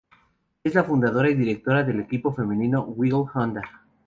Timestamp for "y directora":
1.29-1.83